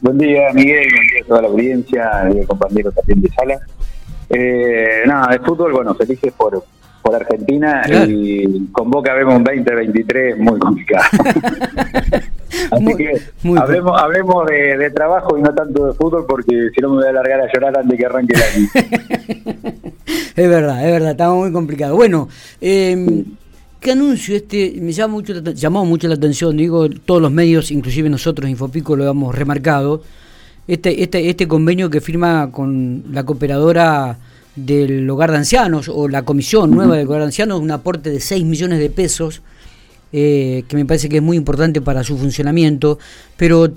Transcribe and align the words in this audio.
Buen 0.00 0.16
día, 0.16 0.52
Miguel, 0.54 0.86
buen 0.94 1.06
día 1.08 1.22
a 1.22 1.26
toda 1.26 1.42
la 1.42 1.48
audiencia, 1.48 2.30
y 2.32 2.46
compañero 2.46 2.92
también 2.92 3.20
de 3.20 3.28
sala. 3.30 3.58
Eh, 4.30 5.02
nada, 5.06 5.32
de 5.32 5.40
fútbol, 5.40 5.72
bueno, 5.72 5.92
felices 5.96 6.32
por, 6.36 6.62
por 7.02 7.16
Argentina 7.16 7.82
y 8.06 8.66
con 8.66 8.90
Boca 8.90 9.12
vemos 9.14 9.36
un 9.36 9.44
2023 9.44 10.38
muy 10.38 10.58
complicado. 10.60 11.04
Así 12.70 12.96
que 12.96 13.20
hablemos, 13.58 14.00
hablemos 14.00 14.46
de, 14.46 14.90
trabajo 14.90 15.36
y 15.36 15.42
no 15.42 15.52
tanto 15.52 15.86
de 15.86 15.94
fútbol 15.94 16.26
porque 16.28 16.70
si 16.74 16.80
no 16.80 16.90
me 16.90 16.96
voy 16.96 17.06
a 17.06 17.10
alargar 17.10 17.40
a 17.40 17.52
llorar 17.52 17.78
antes 17.78 17.98
que 17.98 18.06
arranque 18.06 18.34
el 18.36 18.42
año. 18.42 18.68
es 20.36 20.48
verdad, 20.48 20.86
es 20.86 20.92
verdad, 20.92 21.10
estamos 21.10 21.38
muy 21.38 21.52
complicados. 21.52 21.96
Bueno, 21.96 22.28
eh, 22.60 23.24
¿Qué 23.80 23.92
anuncio 23.92 24.34
este? 24.34 24.74
Me 24.80 24.90
llama 24.90 25.14
mucho, 25.14 25.34
llamó 25.54 25.84
mucho 25.84 26.08
la 26.08 26.14
atención, 26.14 26.56
digo, 26.56 26.88
todos 26.90 27.22
los 27.22 27.30
medios, 27.30 27.70
inclusive 27.70 28.10
nosotros, 28.10 28.50
Infopico, 28.50 28.96
lo 28.96 29.08
hemos 29.08 29.32
remarcado. 29.34 30.02
Este, 30.66 31.02
este, 31.02 31.30
este 31.30 31.46
convenio 31.46 31.88
que 31.88 32.00
firma 32.00 32.50
con 32.50 33.04
la 33.12 33.24
cooperadora 33.24 34.18
del 34.56 35.08
hogar 35.08 35.30
de 35.30 35.38
ancianos 35.38 35.88
o 35.88 36.08
la 36.08 36.24
comisión 36.24 36.72
nueva 36.72 36.96
del 36.96 37.06
hogar 37.06 37.20
de 37.20 37.26
ancianos, 37.26 37.60
un 37.60 37.70
aporte 37.70 38.10
de 38.10 38.18
6 38.18 38.44
millones 38.44 38.80
de 38.80 38.90
pesos, 38.90 39.42
eh, 40.12 40.64
que 40.68 40.76
me 40.76 40.86
parece 40.86 41.08
que 41.08 41.16
es 41.16 41.22
muy 41.22 41.36
importante 41.36 41.80
para 41.80 42.02
su 42.02 42.16
funcionamiento, 42.16 42.98
pero 43.36 43.68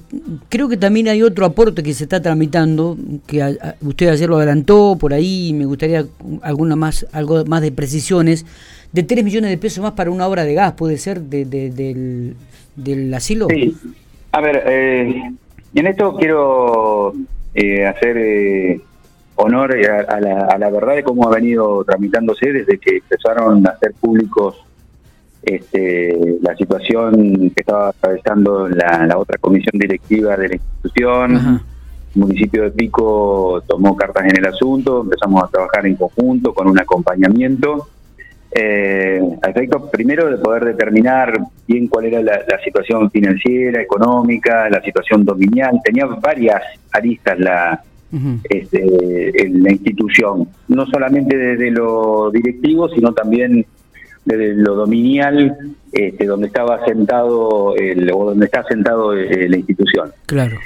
creo 0.49 0.69
que 0.69 0.77
también 0.77 1.07
hay 1.09 1.23
otro 1.23 1.45
aporte 1.45 1.83
que 1.83 1.93
se 1.93 2.03
está 2.03 2.21
tramitando, 2.21 2.97
que 3.27 3.57
usted 3.81 4.07
ayer 4.09 4.29
lo 4.29 4.37
adelantó 4.37 4.97
por 4.99 5.13
ahí, 5.13 5.53
me 5.53 5.65
gustaría 5.65 6.05
alguna 6.41 6.75
más, 6.75 7.05
algo 7.11 7.43
más 7.45 7.61
de 7.61 7.71
precisiones 7.71 8.45
de 8.91 9.03
3 9.03 9.23
millones 9.23 9.49
de 9.49 9.57
pesos 9.57 9.83
más 9.83 9.93
para 9.93 10.11
una 10.11 10.27
obra 10.27 10.43
de 10.43 10.53
gas, 10.53 10.73
¿puede 10.73 10.97
ser, 10.97 11.21
de, 11.21 11.45
del, 11.45 12.35
del, 12.75 13.13
asilo? 13.13 13.47
Sí. 13.49 13.75
A 14.33 14.41
ver, 14.41 14.63
eh, 14.65 15.31
en 15.73 15.87
esto 15.87 16.15
quiero 16.15 17.13
eh, 17.53 17.85
hacer 17.85 18.17
eh, 18.17 18.81
honor 19.35 19.73
a, 19.73 20.19
la, 20.19 20.45
a, 20.45 20.57
la, 20.57 20.69
verdad 20.69 20.95
de 20.95 21.03
cómo 21.03 21.27
ha 21.27 21.35
venido 21.35 21.83
tramitándose 21.83 22.51
desde 22.51 22.77
que 22.77 22.97
empezaron 22.97 23.65
a 23.67 23.77
ser 23.77 23.93
públicos 23.93 24.55
este, 25.43 26.37
la 26.41 26.55
situación 26.55 27.51
que 27.51 27.61
estaba 27.61 27.89
atravesando 27.89 28.67
la, 28.67 29.05
la 29.07 29.17
otra 29.17 29.37
comisión 29.37 29.79
directiva 29.79 30.37
de 30.37 30.49
la 30.49 30.55
institución. 30.55 31.61
El 32.13 32.21
municipio 32.21 32.63
de 32.63 32.71
Pico 32.71 33.63
tomó 33.67 33.95
cartas 33.95 34.25
en 34.25 34.37
el 34.37 34.45
asunto, 34.45 35.01
empezamos 35.01 35.43
a 35.43 35.47
trabajar 35.47 35.85
en 35.85 35.95
conjunto 35.95 36.53
con 36.53 36.67
un 36.67 36.77
acompañamiento 36.77 37.87
eh, 38.53 39.21
a 39.41 39.49
efecto 39.49 39.89
primero 39.89 40.29
de 40.29 40.37
poder 40.37 40.65
determinar 40.65 41.33
bien 41.65 41.87
cuál 41.87 42.05
era 42.05 42.21
la, 42.21 42.59
situación 42.63 43.09
financiera, 43.09 43.81
económica, 43.81 44.69
la 44.69 44.81
situación 44.81 45.23
dominial. 45.23 45.79
Tenía 45.83 46.05
varias 46.05 46.61
aristas 46.91 47.39
la, 47.39 47.81
este, 48.49 49.49
la 49.49 49.71
institución, 49.71 50.49
no 50.67 50.85
solamente 50.87 51.37
desde 51.37 51.71
lo 51.71 52.29
directivo, 52.29 52.89
sino 52.89 53.13
también 53.13 53.65
desde 54.25 54.55
lo 54.55 54.75
dominial, 54.75 55.75
este, 55.91 56.25
donde 56.25 56.47
estaba 56.47 56.85
sentado 56.85 57.75
el, 57.75 58.11
o 58.11 58.25
donde 58.25 58.45
está 58.45 58.63
sentado 58.63 59.13
eh, 59.13 59.49
la 59.49 59.57
institución. 59.57 60.11
Claro. 60.25 60.57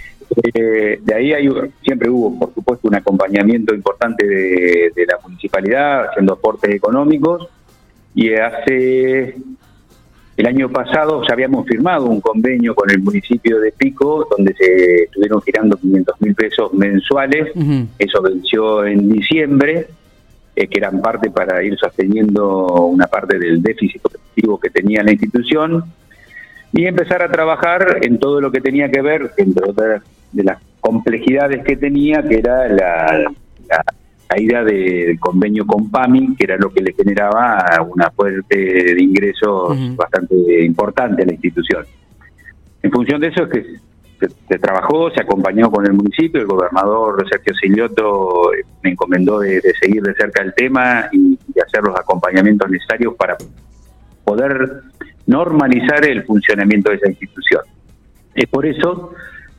Eh, 0.53 0.99
de 1.01 1.13
ahí 1.13 1.33
hay, 1.33 1.49
siempre 1.83 2.09
hubo, 2.09 2.37
por 2.37 2.53
supuesto, 2.53 2.87
un 2.87 2.95
acompañamiento 2.95 3.73
importante 3.73 4.25
de, 4.25 4.91
de 4.95 5.05
la 5.05 5.17
municipalidad, 5.23 6.09
haciendo 6.09 6.33
aportes 6.33 6.71
económicos, 6.71 7.47
y 8.13 8.33
hace 8.33 9.35
el 10.37 10.47
año 10.47 10.69
pasado 10.69 11.21
ya 11.25 11.33
habíamos 11.33 11.65
firmado 11.65 12.05
un 12.05 12.19
convenio 12.19 12.75
con 12.75 12.89
el 12.89 12.99
municipio 12.99 13.59
de 13.59 13.71
Pico 13.71 14.27
donde 14.29 14.53
se 14.53 15.03
estuvieron 15.03 15.41
girando 15.41 15.77
500 15.77 16.21
mil 16.21 16.35
pesos 16.35 16.73
mensuales, 16.73 17.51
eso 17.97 18.21
venció 18.21 18.85
en 18.85 19.09
diciembre, 19.09 19.87
eh, 20.55 20.67
que 20.67 20.79
eran 20.79 21.01
parte 21.01 21.29
para 21.29 21.61
ir 21.63 21.77
sosteniendo 21.77 22.65
una 22.85 23.07
parte 23.07 23.37
del 23.37 23.61
déficit 23.61 24.01
operativo 24.05 24.59
que 24.59 24.69
tenía 24.69 25.03
la 25.03 25.11
institución 25.11 25.83
y 26.71 26.85
empezar 26.85 27.21
a 27.23 27.31
trabajar 27.31 27.99
en 28.01 28.19
todo 28.19 28.41
lo 28.41 28.51
que 28.51 28.61
tenía 28.61 28.89
que 28.89 29.01
ver, 29.01 29.31
entre 29.37 29.69
otras 29.69 30.03
de 30.31 30.43
las 30.43 30.61
complejidades 30.79 31.63
que 31.63 31.77
tenía, 31.77 32.21
que 32.23 32.37
era 32.37 32.67
la 32.67 33.31
caída 34.27 34.63
del 34.63 35.19
convenio 35.19 35.65
con 35.65 35.89
PAMI, 35.89 36.35
que 36.35 36.43
era 36.43 36.57
lo 36.57 36.69
que 36.71 36.81
le 36.81 36.93
generaba 36.93 37.65
una 37.87 38.09
fuerte 38.11 38.55
de 38.55 39.01
ingresos 39.01 39.95
bastante 39.95 40.65
importante 40.65 41.23
a 41.23 41.25
la 41.25 41.33
institución. 41.33 41.85
En 42.81 42.91
función 42.91 43.21
de 43.21 43.27
eso 43.27 43.43
es 43.43 43.49
que 43.49 43.65
se, 44.19 44.59
trabajó, 44.59 45.11
se 45.11 45.21
acompañó 45.21 45.69
con 45.69 45.85
el 45.85 45.93
municipio, 45.93 46.41
el 46.41 46.47
gobernador 46.47 47.25
Sergio 47.29 47.53
Silioto 47.55 48.51
me 48.83 48.91
encomendó 48.91 49.39
de, 49.39 49.61
seguir 49.79 50.01
de 50.03 50.13
cerca 50.15 50.43
el 50.43 50.53
tema 50.53 51.07
y, 51.11 51.37
y 51.53 51.59
hacer 51.59 51.83
los 51.83 51.97
acompañamientos 51.97 52.69
necesarios 52.69 53.15
para 53.15 53.37
poder 54.23 54.81
normalizar 55.27 56.05
el 56.05 56.23
funcionamiento 56.23 56.91
de 56.91 56.97
esa 56.97 57.09
institución. 57.09 57.61
Es 58.33 58.47
por 58.47 58.65
eso 58.65 59.13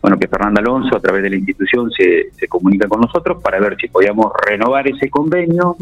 bueno, 0.07 0.21
que 0.21 0.29
Fernando 0.29 0.61
Alonso 0.61 0.97
a 0.97 1.01
través 1.01 1.23
de 1.25 1.31
la 1.31 1.37
institución 1.37 1.91
se, 1.91 2.31
se 2.31 2.47
comunica 2.47 2.87
con 2.87 3.01
nosotros 3.01 3.43
para 3.43 3.59
ver 3.59 3.77
si 3.77 3.89
podíamos 3.89 4.31
renovar 4.47 4.87
ese 4.87 5.11
convenio, 5.11 5.77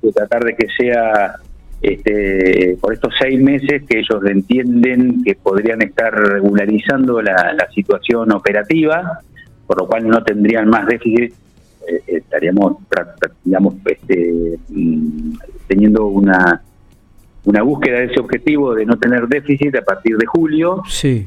y 0.00 0.12
tratar 0.12 0.44
de 0.44 0.54
que 0.54 0.68
sea 0.68 1.34
este, 1.80 2.76
por 2.80 2.92
estos 2.92 3.14
seis 3.18 3.40
meses 3.40 3.82
que 3.88 4.00
ellos 4.00 4.24
entienden 4.26 5.22
que 5.24 5.34
podrían 5.36 5.82
estar 5.82 6.12
regularizando 6.12 7.22
la, 7.22 7.68
situación 7.74 8.32
operativa, 8.32 9.20
por 9.66 9.80
lo 9.80 9.86
cual 9.86 10.08
no 10.08 10.22
tendrían 10.24 10.68
más 10.68 10.86
déficit, 10.86 11.32
eh, 11.88 12.02
estaríamos, 12.06 12.78
digamos, 13.44 13.74
este, 13.84 14.58
mm, 14.68 15.32
teniendo 15.68 16.06
una 16.06 16.62
una 17.48 17.62
búsqueda 17.62 18.00
de 18.00 18.04
ese 18.06 18.20
objetivo 18.20 18.74
de 18.74 18.84
no 18.84 18.98
tener 18.98 19.26
déficit 19.26 19.74
a 19.76 19.82
partir 19.82 20.18
de 20.18 20.26
julio 20.26 20.82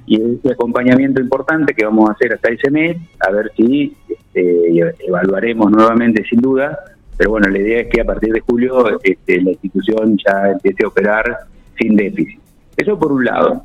y 0.06 0.22
ese 0.22 0.52
acompañamiento 0.52 1.20
importante 1.20 1.74
que 1.74 1.84
vamos 1.84 2.10
a 2.10 2.14
hacer 2.14 2.34
hasta 2.34 2.52
ese 2.52 2.70
mes, 2.70 2.96
a 3.20 3.32
ver 3.32 3.52
si 3.58 3.96
este, 4.08 4.68
evaluaremos 5.08 5.72
nuevamente 5.72 6.24
sin 6.30 6.40
duda, 6.40 6.78
pero 7.22 7.30
bueno, 7.34 7.50
la 7.50 7.60
idea 7.60 7.82
es 7.82 7.88
que 7.88 8.02
a 8.02 8.04
partir 8.04 8.34
de 8.34 8.40
julio 8.40 9.00
este, 9.04 9.40
la 9.42 9.52
institución 9.52 10.18
ya 10.18 10.54
empiece 10.54 10.84
a 10.84 10.88
operar 10.88 11.38
sin 11.80 11.96
déficit. 11.96 12.40
Eso 12.76 12.98
por 12.98 13.12
un 13.12 13.24
lado. 13.24 13.62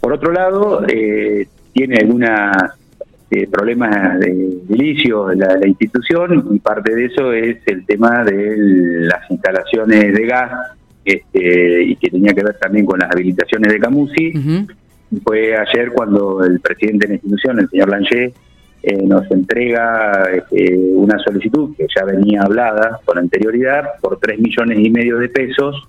Por 0.00 0.12
otro 0.12 0.32
lado, 0.32 0.84
eh, 0.88 1.46
tiene 1.72 1.98
algunos 1.98 2.28
eh, 3.30 3.46
problemas 3.46 4.18
de 4.18 4.30
inicio 4.70 5.32
la, 5.34 5.56
la 5.56 5.68
institución 5.68 6.48
y 6.50 6.58
parte 6.58 6.96
de 6.96 7.04
eso 7.04 7.32
es 7.32 7.58
el 7.66 7.86
tema 7.86 8.24
de 8.24 8.56
las 9.06 9.30
instalaciones 9.30 10.12
de 10.12 10.26
gas 10.26 10.50
este, 11.04 11.84
y 11.84 11.94
que 11.94 12.10
tenía 12.10 12.34
que 12.34 12.42
ver 12.42 12.58
también 12.58 12.86
con 12.86 12.98
las 12.98 13.12
habilitaciones 13.12 13.72
de 13.72 13.78
Camusi. 13.78 14.32
Fue 15.22 15.56
ayer 15.56 15.92
cuando 15.92 16.42
el 16.42 16.58
presidente 16.58 17.06
de 17.06 17.12
la 17.12 17.14
institución, 17.14 17.60
el 17.60 17.68
señor 17.70 17.88
Lange, 17.88 18.34
eh, 18.82 19.02
nos 19.02 19.30
entrega 19.30 20.30
este, 20.32 20.76
una 20.76 21.18
solicitud 21.18 21.74
que 21.76 21.86
ya 21.94 22.04
venía 22.04 22.42
hablada 22.42 23.00
con 23.04 23.18
anterioridad 23.18 23.84
por 24.00 24.18
3 24.18 24.38
millones 24.38 24.78
y 24.78 24.90
medio 24.90 25.18
de 25.18 25.28
pesos 25.28 25.88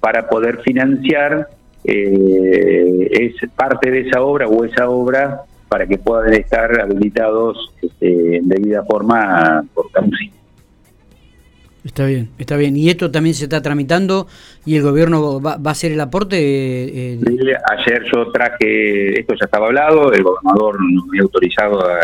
para 0.00 0.28
poder 0.28 0.60
financiar 0.62 1.48
eh, 1.84 3.08
es 3.10 3.50
parte 3.50 3.90
de 3.90 4.08
esa 4.08 4.22
obra 4.22 4.48
o 4.48 4.64
esa 4.64 4.88
obra 4.88 5.42
para 5.68 5.86
que 5.86 5.98
puedan 5.98 6.32
estar 6.34 6.80
habilitados 6.80 7.72
este, 7.80 8.36
en 8.36 8.48
debida 8.48 8.82
forma 8.84 9.64
por 9.74 9.90
Camusi. 9.90 10.32
Está 11.84 12.06
bien, 12.06 12.28
está 12.38 12.56
bien. 12.56 12.76
¿Y 12.76 12.90
esto 12.90 13.10
también 13.10 13.34
se 13.34 13.44
está 13.44 13.60
tramitando 13.60 14.28
y 14.64 14.76
el 14.76 14.82
gobierno 14.82 15.40
va, 15.40 15.54
a 15.54 15.70
hacer 15.70 15.92
el 15.92 16.00
aporte? 16.00 16.36
Eh, 16.38 17.20
ayer 17.70 18.04
yo 18.12 18.30
traje, 18.30 19.18
esto 19.18 19.34
ya 19.34 19.46
estaba 19.46 19.66
hablado, 19.66 20.12
el 20.12 20.22
gobernador 20.22 20.78
nos 20.80 21.08
había 21.08 21.22
autorizado 21.22 21.80
a, 21.84 21.96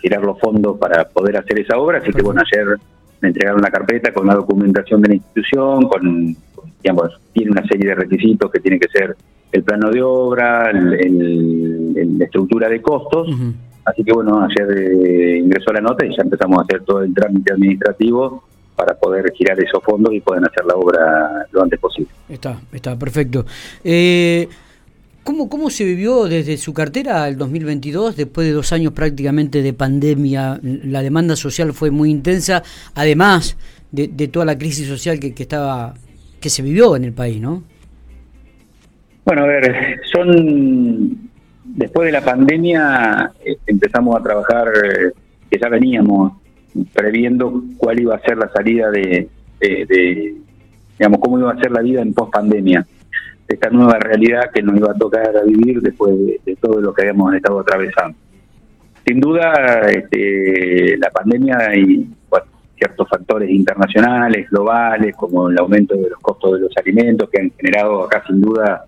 girar 0.00 0.22
los 0.22 0.38
fondos 0.38 0.78
para 0.78 1.08
poder 1.08 1.38
hacer 1.38 1.58
esa 1.58 1.78
obra, 1.78 1.98
así 1.98 2.12
que 2.12 2.20
bueno, 2.20 2.42
ayer 2.42 2.76
me 3.22 3.28
entregaron 3.28 3.62
la 3.62 3.70
carpeta 3.70 4.12
con 4.12 4.26
la 4.26 4.34
documentación 4.34 5.00
de 5.00 5.08
la 5.08 5.14
institución, 5.14 5.88
con, 5.88 6.36
digamos, 6.82 7.18
tiene 7.32 7.52
una 7.52 7.66
serie 7.66 7.88
de 7.88 7.94
requisitos 7.94 8.50
que 8.50 8.60
tiene 8.60 8.78
que 8.78 8.88
ser 8.88 9.16
el 9.52 9.62
plano 9.62 9.90
de 9.90 10.02
obra, 10.02 10.70
la 10.72 12.24
estructura 12.24 12.68
de 12.68 12.82
costos. 12.82 13.28
Así 13.86 14.02
que 14.02 14.12
bueno, 14.12 14.42
ayer 14.42 14.68
eh, 14.78 15.38
ingresó 15.38 15.72
la 15.72 15.80
nota 15.80 16.04
y 16.04 16.10
ya 16.10 16.22
empezamos 16.24 16.58
a 16.58 16.62
hacer 16.62 16.82
todo 16.82 17.02
el 17.02 17.14
trámite 17.14 17.52
administrativo 17.52 18.42
para 18.74 18.94
poder 18.94 19.32
girar 19.32 19.58
esos 19.60 19.82
fondos 19.82 20.12
y 20.12 20.20
pueden 20.20 20.44
hacer 20.44 20.64
la 20.66 20.74
obra 20.74 21.46
lo 21.52 21.62
antes 21.62 21.78
posible. 21.78 22.10
Está, 22.28 22.60
está, 22.72 22.98
perfecto. 22.98 23.46
Eh, 23.84 24.48
¿cómo, 25.22 25.48
¿Cómo 25.48 25.70
se 25.70 25.84
vivió 25.84 26.24
desde 26.24 26.56
su 26.56 26.74
cartera 26.74 27.22
al 27.22 27.38
2022, 27.38 28.16
después 28.16 28.48
de 28.48 28.52
dos 28.52 28.72
años 28.72 28.92
prácticamente 28.92 29.62
de 29.62 29.72
pandemia? 29.72 30.58
La 30.62 31.02
demanda 31.02 31.36
social 31.36 31.72
fue 31.72 31.92
muy 31.92 32.10
intensa, 32.10 32.64
además 32.96 33.56
de, 33.92 34.08
toda 34.28 34.44
la 34.44 34.58
crisis 34.58 34.88
social 34.88 35.20
que, 35.20 35.32
que, 35.32 35.44
estaba 35.44 35.94
que 36.40 36.50
se 36.50 36.60
vivió 36.60 36.96
en 36.96 37.04
el 37.04 37.12
país, 37.12 37.40
¿no? 37.40 37.62
Bueno, 39.24 39.44
a 39.44 39.46
ver, 39.46 40.00
son 40.12 41.30
después 41.74 42.06
de 42.06 42.12
la 42.12 42.24
pandemia 42.24 43.32
eh, 43.44 43.56
empezamos 43.66 44.16
a 44.16 44.22
trabajar, 44.22 44.68
eh, 44.68 45.12
que 45.50 45.58
ya 45.58 45.68
veníamos 45.68 46.32
previendo 46.92 47.62
cuál 47.76 48.00
iba 48.00 48.14
a 48.14 48.20
ser 48.20 48.36
la 48.36 48.48
salida 48.50 48.90
de, 48.90 49.28
digamos, 50.98 51.20
cómo 51.20 51.38
iba 51.38 51.52
a 51.52 51.58
ser 51.58 51.72
la 51.72 51.80
vida 51.80 52.02
en 52.02 52.12
post 52.12 52.32
pandemia, 52.32 52.86
esta 53.48 53.70
nueva 53.70 53.98
realidad 53.98 54.50
que 54.52 54.62
nos 54.62 54.76
iba 54.76 54.90
a 54.90 54.94
tocar 54.94 55.36
a 55.36 55.42
vivir 55.42 55.80
después 55.80 56.14
de, 56.44 56.56
todo 56.60 56.80
lo 56.80 56.92
que 56.92 57.02
habíamos 57.02 57.34
estado 57.34 57.60
atravesando. 57.60 58.18
Sin 59.06 59.20
duda, 59.20 59.88
este, 59.88 60.98
la 60.98 61.10
pandemia 61.10 61.76
y 61.76 62.08
ciertos 62.76 63.08
factores 63.08 63.48
internacionales, 63.50 64.50
globales, 64.50 65.16
como 65.16 65.48
el 65.48 65.58
aumento 65.58 65.94
de 65.94 66.10
los 66.10 66.18
costos 66.20 66.54
de 66.54 66.60
los 66.60 66.76
alimentos, 66.76 67.30
que 67.30 67.40
han 67.40 67.50
generado 67.52 68.04
acá 68.04 68.22
sin 68.26 68.40
duda 68.40 68.84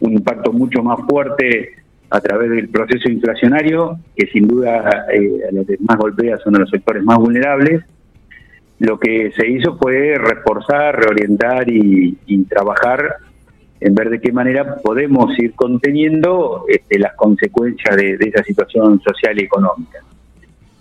un 0.00 0.12
impacto 0.12 0.52
mucho 0.52 0.82
más 0.82 0.98
fuerte 1.08 1.83
a 2.14 2.20
través 2.20 2.48
del 2.48 2.68
proceso 2.68 3.10
inflacionario, 3.10 3.98
que 4.14 4.28
sin 4.28 4.46
duda 4.46 5.04
eh, 5.12 5.40
a 5.48 5.52
los 5.52 5.66
que 5.66 5.76
más 5.80 5.98
golpea 5.98 6.38
son 6.38 6.54
los 6.54 6.70
sectores 6.70 7.02
más 7.02 7.18
vulnerables. 7.18 7.82
Lo 8.78 9.00
que 9.00 9.32
se 9.36 9.48
hizo 9.48 9.76
fue 9.76 10.14
reforzar, 10.16 10.96
reorientar 10.96 11.68
y, 11.68 12.16
trabajar 12.48 13.16
en 13.80 13.96
ver 13.96 14.10
de 14.10 14.20
qué 14.20 14.30
manera 14.30 14.76
podemos 14.76 15.36
ir 15.40 15.54
conteniendo 15.54 16.66
este, 16.68 17.00
las 17.00 17.14
consecuencias 17.16 17.96
de, 17.96 18.16
esa 18.20 18.44
situación 18.44 19.00
social 19.00 19.36
y 19.40 19.44
económica. 19.44 19.98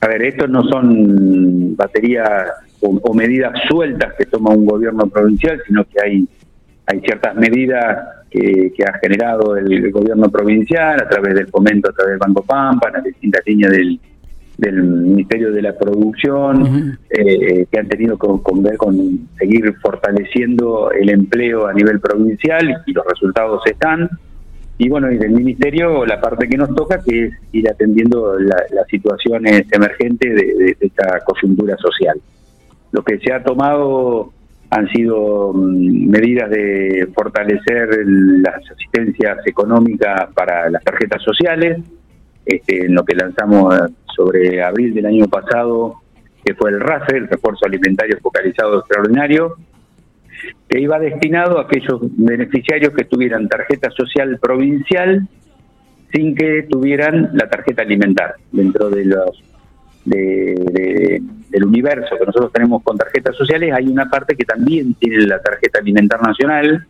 A 0.02 0.08
ver, 0.08 0.22
estos 0.22 0.52
no 0.52 0.64
son 0.66 1.76
baterías 1.76 2.52
o 2.80 3.14
medidas 3.16 3.54
sueltas 3.68 4.14
que 4.20 4.26
toma 4.26 4.52
un 4.52 4.68
gobierno 4.68 5.08
provincial, 5.08 5.60
sino 5.66 5.84
que 5.86 6.00
hay 6.00 6.28
hay 6.86 7.00
ciertas 7.02 7.36
medidas 7.36 8.23
que, 8.34 8.84
ha 8.84 8.98
generado 9.00 9.56
el, 9.56 9.92
gobierno 9.92 10.30
provincial 10.30 11.00
a 11.00 11.08
través 11.08 11.36
del 11.36 11.48
fomento, 11.48 11.90
a 11.90 11.94
través 11.94 12.14
del 12.14 12.20
Banco 12.20 12.44
Pampa, 12.44 12.88
en 12.88 12.94
las 12.96 13.04
distintas 13.04 13.42
líneas 13.46 13.72
del, 13.72 14.00
Ministerio 14.56 15.52
de 15.52 15.62
la 15.62 15.78
Producción, 15.78 16.98
eh, 17.10 17.66
que 17.70 17.80
han 17.80 17.88
tenido 17.90 18.18
que 18.18 18.28
ver 18.62 18.78
con 18.78 19.28
seguir 19.38 19.74
fortaleciendo 19.82 20.90
el 20.92 21.10
empleo 21.10 21.68
a 21.68 21.74
nivel 21.74 22.00
provincial 22.00 22.82
y 22.86 22.94
los 22.94 23.06
resultados 23.06 23.62
están. 23.66 24.10
Y 24.78 24.88
bueno, 24.88 25.12
y 25.12 25.18
del 25.18 25.32
Ministerio 25.32 26.06
la 26.06 26.22
parte 26.22 26.48
que 26.48 26.56
nos 26.56 26.74
toca, 26.76 27.02
que 27.04 27.26
es 27.26 27.34
ir 27.52 27.70
atendiendo 27.70 28.40
las 28.40 28.88
situaciones 28.90 29.66
emergentes 29.72 30.34
de 30.34 30.78
esta 30.80 31.20
coyuntura 31.26 31.76
social. 31.78 32.22
Lo 32.92 33.04
que 33.04 33.20
se 33.20 33.34
ha 33.34 33.44
tomado 33.44 34.32
han 34.74 34.88
sido 34.90 35.54
mm, 35.54 36.10
medidas 36.10 36.50
de 36.50 37.08
fortalecer 37.14 37.90
las 38.06 38.70
asistencias 38.72 39.38
económicas 39.46 40.34
para 40.34 40.70
las 40.70 40.84
tarjetas 40.84 41.22
sociales, 41.22 41.80
este, 42.46 42.86
en 42.86 42.96
lo 42.96 43.06
que 43.06 43.16
lanzamos 43.16 43.76
sobre 44.16 44.64
abril 44.64 44.94
del 44.94 45.06
año 45.06 45.26
pasado, 45.28 46.02
que 46.44 46.56
fue 46.56 46.72
el 46.72 46.80
RAFE, 46.80 47.18
el 47.18 47.28
refuerzo 47.28 47.66
alimentario 47.66 48.18
focalizado 48.22 48.80
extraordinario, 48.80 49.56
que 50.68 50.80
iba 50.80 51.00
destinado 51.00 51.60
a 51.60 51.64
aquellos 51.64 52.02
beneficiarios 52.02 52.94
que 52.94 53.06
tuvieran 53.06 53.48
tarjeta 53.48 53.90
social 53.92 54.38
provincial 54.42 55.28
sin 56.12 56.36
que 56.36 56.64
tuvieran 56.70 57.30
la 57.34 57.50
tarjeta 57.50 57.84
alimentar 57.84 58.36
dentro 58.52 58.90
de 58.90 59.06
los 59.06 59.44
de, 60.06 61.22
universo 61.66 62.18
que 62.18 62.26
nosotros 62.26 62.52
tenemos 62.52 62.84
con 62.84 62.98
tarjetas 62.98 63.36
sociales, 63.36 63.74
hay 63.74 63.88
una 63.88 64.10
parte 64.10 64.36
que 64.36 64.46
también 64.46 64.94
tiene 64.96 65.26
la 65.26 65.42
tarjeta 65.42 65.80
alimentar 65.80 66.22
nacional. 66.22 66.86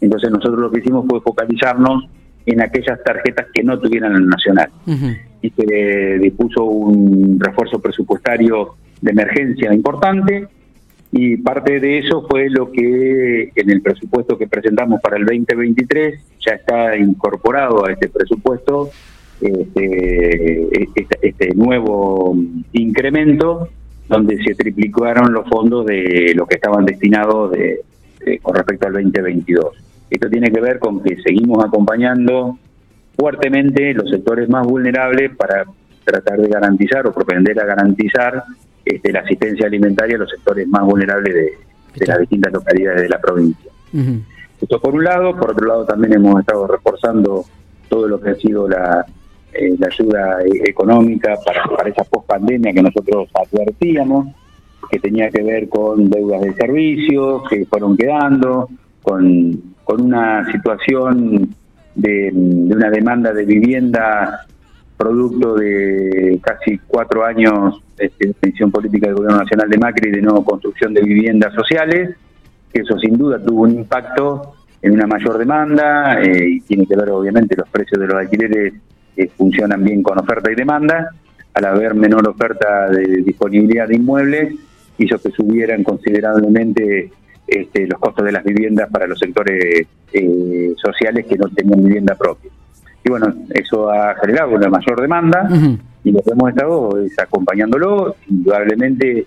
Entonces 0.00 0.30
nosotros 0.30 0.60
lo 0.60 0.70
que 0.70 0.80
hicimos 0.80 1.06
fue 1.08 1.20
focalizarnos 1.20 2.04
en 2.46 2.62
aquellas 2.62 3.02
tarjetas 3.02 3.46
que 3.52 3.62
no 3.62 3.78
tuvieran 3.78 4.12
la 4.12 4.20
nacional. 4.20 4.70
Y 5.42 5.50
se 5.50 6.18
dispuso 6.18 6.64
un 6.64 7.38
refuerzo 7.38 7.80
presupuestario 7.80 8.74
de 9.00 9.10
emergencia 9.10 9.72
importante 9.72 10.48
y 11.12 11.36
parte 11.38 11.80
de 11.80 11.98
eso 11.98 12.26
fue 12.28 12.48
lo 12.48 12.70
que 12.70 13.50
en 13.54 13.70
el 13.70 13.82
presupuesto 13.82 14.38
que 14.38 14.46
presentamos 14.46 15.00
para 15.00 15.16
el 15.16 15.24
2023 15.24 16.20
ya 16.46 16.52
está 16.52 16.96
incorporado 16.96 17.86
a 17.86 17.92
este 17.92 18.08
presupuesto 18.08 18.90
este, 19.40 20.68
este, 20.94 21.18
este, 21.22 21.54
nuevo 21.54 22.36
incremento 22.72 23.68
donde 24.10 24.36
se 24.42 24.56
triplicaron 24.56 25.32
los 25.32 25.48
fondos 25.48 25.86
de 25.86 26.32
lo 26.34 26.44
que 26.44 26.56
estaban 26.56 26.84
destinados 26.84 27.52
de, 27.52 27.80
con 28.42 28.56
respecto 28.56 28.88
al 28.88 28.94
2022. 28.94 29.66
Esto 30.10 30.28
tiene 30.28 30.50
que 30.50 30.60
ver 30.60 30.80
con 30.80 31.00
que 31.00 31.16
seguimos 31.22 31.64
acompañando 31.64 32.58
fuertemente 33.16 33.94
los 33.94 34.10
sectores 34.10 34.48
más 34.48 34.66
vulnerables 34.66 35.36
para 35.36 35.64
tratar 36.04 36.40
de 36.40 36.48
garantizar 36.48 37.06
o 37.06 37.12
propender 37.12 37.60
a 37.60 37.64
garantizar 37.64 38.42
este, 38.84 39.12
la 39.12 39.20
asistencia 39.20 39.68
alimentaria 39.68 40.16
a 40.16 40.18
los 40.18 40.30
sectores 40.30 40.66
más 40.66 40.82
vulnerables 40.82 41.32
de, 41.32 42.06
las 42.06 42.18
distintas 42.18 42.52
localidades 42.52 43.02
de 43.02 43.08
la 43.08 43.20
provincia. 43.20 43.70
Esto 44.60 44.80
por 44.80 44.94
un 44.94 45.04
lado, 45.04 45.36
por 45.36 45.52
otro 45.52 45.66
lado 45.66 45.84
también 45.84 46.14
hemos 46.14 46.40
estado 46.40 46.66
reforzando 46.66 47.44
todo 47.88 48.08
lo 48.08 48.20
que 48.20 48.30
ha 48.30 48.34
sido 48.36 48.68
la, 48.68 49.06
eh, 49.52 49.74
la 49.78 49.86
ayuda 49.86 50.38
e-, 50.42 50.70
económica 50.70 51.34
para, 51.44 51.64
para 51.64 51.90
esa 51.90 52.04
pospandemia 52.04 52.72
que 52.72 52.82
nosotros 52.82 53.28
advertíamos, 53.34 54.28
que 54.90 54.98
tenía 54.98 55.30
que 55.30 55.42
ver 55.42 55.68
con 55.68 56.08
deudas 56.10 56.40
de 56.42 56.54
servicios 56.54 57.42
que 57.48 57.64
fueron 57.66 57.96
quedando, 57.96 58.68
con, 59.02 59.74
con 59.84 60.02
una 60.02 60.50
situación 60.50 61.54
de, 61.94 62.30
una 62.32 62.90
demanda 62.90 63.32
de 63.32 63.44
vivienda 63.44 64.46
producto 64.96 65.54
de 65.54 66.38
casi 66.42 66.78
cuatro 66.86 67.24
años 67.24 67.82
de 67.96 68.12
decisión 68.18 68.70
política 68.70 69.06
del 69.06 69.16
Gobierno 69.16 69.38
Nacional 69.38 69.70
de 69.70 69.78
Macri 69.78 70.10
de 70.10 70.20
no 70.20 70.44
construcción 70.44 70.92
de 70.92 71.00
viviendas 71.00 71.54
sociales, 71.54 72.16
que 72.72 72.82
eso 72.82 72.98
sin 72.98 73.16
duda 73.16 73.42
tuvo 73.42 73.62
un 73.62 73.70
impacto 73.70 74.54
en 74.82 74.92
una 74.92 75.06
mayor 75.06 75.38
demanda 75.38 76.20
eh, 76.20 76.50
y 76.50 76.60
tiene 76.60 76.86
que 76.86 76.96
ver 76.96 77.10
obviamente 77.10 77.56
los 77.56 77.68
precios 77.68 78.00
de 78.00 78.06
los 78.06 78.16
alquileres 78.16 78.74
funcionan 79.36 79.84
bien 79.84 80.02
con 80.02 80.18
oferta 80.18 80.50
y 80.50 80.54
demanda, 80.54 81.10
al 81.54 81.64
haber 81.64 81.94
menor 81.94 82.28
oferta 82.28 82.88
de 82.88 83.22
disponibilidad 83.22 83.88
de 83.88 83.96
inmuebles, 83.96 84.54
hizo 84.98 85.18
que 85.18 85.30
subieran 85.30 85.82
considerablemente 85.82 87.10
este, 87.46 87.86
los 87.86 87.98
costos 87.98 88.24
de 88.24 88.32
las 88.32 88.44
viviendas 88.44 88.88
para 88.90 89.06
los 89.06 89.18
sectores 89.18 89.86
eh, 90.12 90.74
sociales 90.76 91.26
que 91.26 91.36
no 91.36 91.48
tenían 91.48 91.82
vivienda 91.82 92.14
propia. 92.14 92.50
Y 93.04 93.10
bueno, 93.10 93.34
eso 93.50 93.90
ha 93.90 94.14
generado 94.16 94.50
una 94.52 94.68
mayor 94.68 95.00
demanda 95.00 95.48
y 96.04 96.12
lo 96.12 96.22
que 96.22 96.30
hemos 96.30 96.50
estado 96.50 97.00
es 97.00 97.18
acompañándolo. 97.18 98.14
Indudablemente 98.28 99.26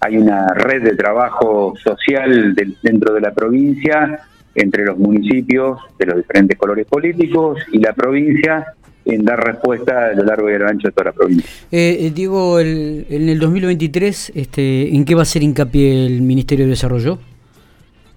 hay 0.00 0.18
una 0.18 0.48
red 0.48 0.82
de 0.82 0.96
trabajo 0.96 1.74
social 1.82 2.54
dentro 2.82 3.14
de 3.14 3.20
la 3.20 3.32
provincia 3.32 4.20
entre 4.54 4.84
los 4.84 4.98
municipios 4.98 5.80
de 5.98 6.06
los 6.06 6.16
diferentes 6.16 6.58
colores 6.58 6.86
políticos 6.86 7.58
y 7.72 7.78
la 7.78 7.92
provincia 7.92 8.66
en 9.06 9.24
dar 9.24 9.42
respuesta 9.42 10.06
a 10.06 10.12
lo 10.14 10.24
largo 10.24 10.50
y 10.50 10.54
a 10.54 10.58
lo 10.58 10.68
ancho 10.68 10.88
de 10.88 10.92
toda 10.92 11.04
la 11.06 11.12
provincia. 11.12 11.48
Eh, 11.70 11.98
eh 12.00 12.10
Diego, 12.10 12.58
el, 12.58 13.06
en 13.08 13.28
el 13.28 13.38
2023, 13.38 14.32
este, 14.34 14.94
¿en 14.94 15.04
qué 15.04 15.14
va 15.14 15.22
a 15.22 15.26
ser 15.26 15.44
hincapié 15.44 16.06
el 16.06 16.22
Ministerio 16.22 16.64
de 16.64 16.70
Desarrollo? 16.70 17.18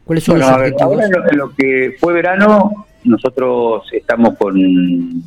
¿Cuáles 0.03 0.23
son 0.23 0.39
los 0.39 0.49
objetivos? 0.49 0.81
ahora 0.81 1.05
en 1.05 1.37
lo, 1.37 1.53
que 1.55 1.95
fue 1.99 2.13
verano, 2.13 2.87
nosotros 3.03 3.83
estamos 3.93 4.35
con, 4.37 5.23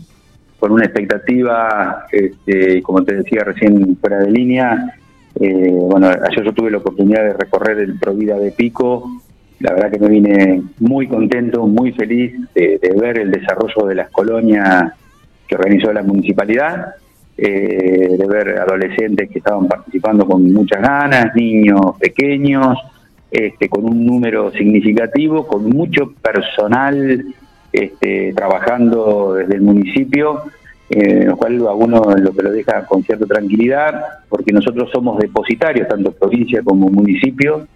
con 0.59 0.73
una 0.73 0.85
expectativa, 0.85 2.07
este, 2.11 2.83
como 2.83 3.05
te 3.05 3.15
decía 3.15 3.45
recién 3.45 3.97
fuera 3.99 4.19
de 4.19 4.31
línea, 4.33 4.99
eh, 5.39 5.71
bueno, 5.71 6.09
ayer 6.09 6.45
yo 6.45 6.53
tuve 6.53 6.73
la 6.73 6.79
oportunidad 6.79 7.23
de 7.23 7.35
recorrer 7.35 7.79
el 7.79 7.97
Provida 8.01 8.37
de 8.37 8.51
Pico, 8.51 9.23
la 9.61 9.73
verdad 9.73 9.93
que 9.93 10.01
me 10.01 10.09
vine 10.09 10.63
muy 10.81 11.07
contento, 11.07 11.65
muy 11.69 11.93
feliz 11.93 12.35
de 12.53 12.97
ver 13.01 13.21
el 13.21 13.31
desarrollo 13.31 13.87
de 13.87 13.95
las 13.95 14.11
colonias 14.11 14.93
que 15.53 15.57
organizó 15.57 15.93
la 15.93 16.03
municipalidad, 16.03 16.95
eh, 17.37 18.17
de 18.19 18.27
ver 18.27 18.59
adolescentes 18.59 19.29
que 19.31 19.39
estaban 19.39 19.67
participando 19.69 20.25
con 20.27 20.51
muchas 20.51 20.81
ganas, 20.81 21.35
niños 21.35 21.97
pequeños, 21.99 22.79
este, 23.31 23.69
con 23.69 23.85
un 23.85 24.07
número 24.07 24.51
significativo, 24.53 25.47
con 25.47 25.69
mucho 25.69 26.13
personal 26.23 27.25
este, 27.71 28.33
trabajando 28.35 29.35
desde 29.35 29.55
el 29.55 29.63
municipio, 29.63 30.43
eh, 30.89 31.25
lo 31.27 31.37
cual 31.37 31.67
a 31.67 31.75
uno 31.75 32.03
lo 32.17 32.33
que 32.33 32.43
lo 32.43 32.51
deja 32.51 32.87
con 32.87 33.03
cierta 33.03 33.27
tranquilidad, 33.27 34.01
porque 34.29 34.53
nosotros 34.53 34.91
somos 34.91 35.19
depositarios, 35.19 35.89
tanto 35.89 36.13
provincia 36.13 36.63
como 36.63 36.89
municipio, 36.89 37.67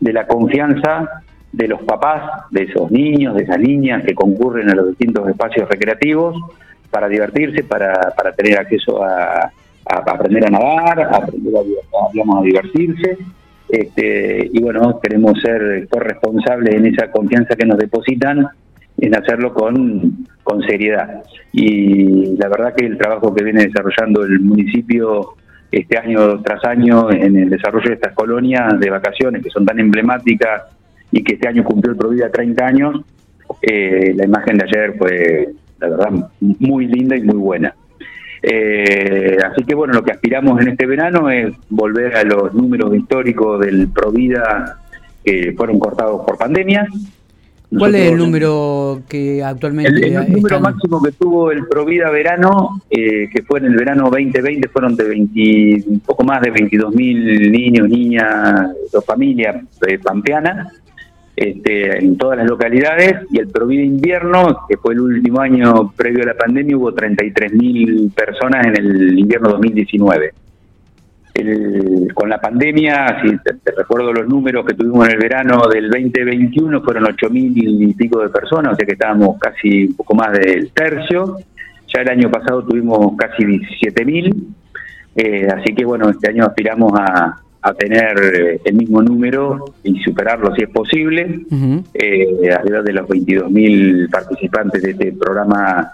de 0.00 0.12
la 0.12 0.26
confianza 0.26 1.22
de 1.50 1.68
los 1.68 1.82
papás 1.82 2.50
de 2.50 2.64
esos 2.64 2.90
niños, 2.90 3.34
de 3.36 3.44
esas 3.44 3.58
niñas 3.58 4.04
que 4.04 4.14
concurren 4.14 4.70
a 4.70 4.74
los 4.74 4.88
distintos 4.88 5.28
espacios 5.28 5.68
recreativos, 5.68 6.34
para 6.92 7.08
divertirse, 7.08 7.64
para, 7.64 8.12
para 8.14 8.32
tener 8.32 8.58
acceso 8.58 9.02
a, 9.02 9.50
aprender 9.86 10.46
a 10.46 10.50
nadar, 10.50 11.00
a 11.00 11.16
aprender 11.16 11.54
a, 11.56 12.42
divertirse. 12.42 13.16
Este, 13.68 14.50
y 14.52 14.62
bueno, 14.62 15.00
queremos 15.00 15.40
ser 15.40 15.88
corresponsables 15.88 16.74
en 16.74 16.86
esa 16.86 17.10
confianza 17.10 17.56
que 17.56 17.64
nos 17.64 17.78
depositan 17.78 18.46
en 18.98 19.16
hacerlo 19.16 19.54
con, 19.54 20.26
con 20.42 20.62
seriedad. 20.62 21.22
Y 21.52 22.36
la 22.36 22.48
verdad 22.48 22.74
que 22.76 22.84
el 22.84 22.98
trabajo 22.98 23.34
que 23.34 23.42
viene 23.42 23.64
desarrollando 23.64 24.22
el 24.24 24.40
municipio 24.40 25.36
este 25.70 25.96
año 25.96 26.42
tras 26.42 26.62
año 26.66 27.10
en 27.10 27.34
el 27.34 27.48
desarrollo 27.48 27.88
de 27.88 27.94
estas 27.94 28.12
colonias 28.12 28.78
de 28.78 28.90
vacaciones 28.90 29.42
que 29.42 29.48
son 29.48 29.64
tan 29.64 29.80
emblemáticas 29.80 30.64
y 31.10 31.24
que 31.24 31.34
este 31.34 31.48
año 31.48 31.64
cumplió 31.64 31.92
el 31.92 31.98
Provida 31.98 32.30
30 32.30 32.66
años, 32.66 33.00
eh, 33.62 34.12
la 34.14 34.24
imagen 34.24 34.58
de 34.58 34.64
ayer 34.64 34.94
fue, 34.98 35.48
la 35.82 35.88
verdad, 35.88 36.30
muy 36.40 36.86
linda 36.86 37.16
y 37.16 37.22
muy 37.22 37.36
buena. 37.36 37.74
Eh, 38.42 39.36
así 39.44 39.64
que 39.64 39.74
bueno, 39.74 39.94
lo 39.94 40.02
que 40.02 40.12
aspiramos 40.12 40.60
en 40.60 40.68
este 40.68 40.86
verano 40.86 41.30
es 41.30 41.54
volver 41.68 42.16
a 42.16 42.24
los 42.24 42.54
números 42.54 42.94
históricos 42.94 43.60
del 43.60 43.88
Provida 43.88 44.78
que 45.24 45.54
fueron 45.56 45.78
cortados 45.78 46.24
por 46.24 46.38
pandemia. 46.38 46.86
¿Cuál 47.78 47.94
es 47.94 48.12
el 48.12 48.18
número 48.18 49.02
que 49.08 49.42
actualmente 49.42 50.06
El, 50.06 50.16
el 50.16 50.32
número 50.32 50.60
máximo 50.60 51.02
que 51.02 51.12
tuvo 51.12 51.50
el 51.50 51.66
Provida 51.66 52.10
verano, 52.10 52.82
eh, 52.90 53.30
que 53.32 53.42
fue 53.42 53.60
en 53.60 53.66
el 53.66 53.76
verano 53.76 54.10
2020, 54.10 54.68
fueron 54.68 54.94
de 54.94 55.04
20, 55.04 55.84
un 55.86 56.00
poco 56.00 56.22
más 56.22 56.42
de 56.42 56.50
22 56.50 56.94
mil 56.94 57.50
niños, 57.50 57.88
niñas, 57.88 58.72
dos 58.92 59.04
familias 59.04 59.64
eh, 59.86 59.98
pampeanas, 59.98 60.81
este, 61.48 61.98
en 61.98 62.16
todas 62.16 62.38
las 62.38 62.48
localidades, 62.48 63.26
y 63.30 63.38
el 63.38 63.48
Provida 63.48 63.82
invierno, 63.82 64.66
que 64.68 64.76
fue 64.76 64.94
el 64.94 65.00
último 65.00 65.40
año 65.40 65.92
previo 65.96 66.22
a 66.22 66.26
la 66.26 66.34
pandemia, 66.34 66.76
hubo 66.76 66.92
33 66.92 67.52
mil 67.52 68.12
personas 68.14 68.66
en 68.66 68.76
el 68.76 69.18
invierno 69.18 69.50
2019 69.50 70.32
con 72.14 72.28
la 72.28 72.38
pandemia, 72.40 73.22
si 73.22 73.36
te, 73.38 73.72
recuerdo 73.76 74.12
los 74.12 74.28
números 74.28 74.66
que 74.66 74.74
tuvimos 74.74 75.06
en 75.08 75.14
el 75.14 75.18
verano 75.18 75.66
del 75.66 75.90
2021, 75.90 76.82
fueron 76.82 77.04
8 77.04 77.30
mil 77.30 77.52
y 77.56 77.94
pico 77.94 78.20
de 78.20 78.28
personas, 78.28 78.72
o 78.72 78.76
sea 78.76 78.86
que 78.86 78.92
estábamos 78.92 79.38
casi 79.38 79.86
un 79.86 79.94
poco 79.94 80.14
más 80.14 80.32
del 80.32 80.70
tercio. 80.72 81.38
Ya 81.94 82.02
el 82.02 82.08
año 82.08 82.30
pasado 82.30 82.62
tuvimos 82.62 83.16
casi 83.16 83.44
17 83.44 84.04
mil, 84.04 84.46
eh, 85.16 85.48
así 85.48 85.74
que 85.74 85.84
bueno, 85.84 86.10
este 86.10 86.30
año 86.30 86.44
aspiramos 86.44 86.92
a, 86.98 87.41
tener 87.70 88.18
eh, 88.18 88.60
el 88.64 88.74
mismo 88.74 89.02
número 89.02 89.74
y 89.84 90.00
superarlo 90.02 90.54
si 90.54 90.64
es 90.64 90.70
posible, 90.70 91.42
eh, 91.94 92.50
alrededor 92.50 92.84
de 92.84 92.92
los 92.92 93.08
22 93.08 93.50
mil 93.50 94.08
participantes 94.10 94.82
de 94.82 94.90
este 94.90 95.12
programa 95.12 95.92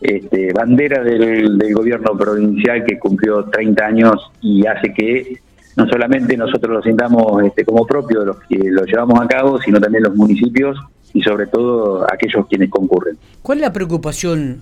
este, 0.00 0.52
bandera 0.52 1.02
del, 1.02 1.58
gobierno 1.72 2.16
provincial 2.16 2.84
que 2.84 2.98
cumplió 2.98 3.44
30 3.44 3.84
años 3.84 4.30
y 4.42 4.66
hace 4.66 4.92
que 4.92 5.38
no 5.76 5.86
solamente 5.88 6.36
nosotros 6.36 6.76
lo 6.76 6.82
sintamos 6.82 7.42
este, 7.44 7.64
como 7.64 7.86
propio 7.86 8.20
de 8.20 8.26
los 8.26 8.36
que 8.40 8.58
lo 8.58 8.84
llevamos 8.84 9.18
a 9.20 9.26
cabo, 9.26 9.60
sino 9.60 9.80
también 9.80 10.04
los 10.04 10.14
municipios 10.14 10.78
y 11.14 11.22
sobre 11.22 11.46
todo 11.46 12.06
aquellos 12.12 12.46
quienes 12.46 12.68
concurren. 12.68 13.16
¿Cuál 13.40 13.58
es 13.58 13.62
la 13.62 13.72
preocupación 13.72 14.60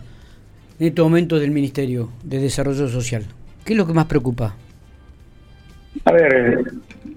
en 0.78 0.86
este 0.86 1.02
momento 1.02 1.38
del 1.38 1.50
Ministerio 1.50 2.10
de 2.22 2.38
Desarrollo 2.38 2.88
Social? 2.88 3.24
¿Qué 3.64 3.72
es 3.72 3.76
lo 3.76 3.86
que 3.86 3.92
más 3.92 4.06
preocupa? 4.06 4.54
A 6.04 6.12
ver, 6.12 6.64